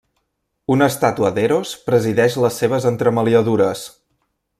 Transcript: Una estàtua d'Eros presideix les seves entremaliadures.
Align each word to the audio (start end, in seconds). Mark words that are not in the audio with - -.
Una 0.75 0.85
estàtua 0.93 1.29
d'Eros 1.35 1.73
presideix 1.89 2.39
les 2.45 2.57
seves 2.63 2.89
entremaliadures. 2.93 3.85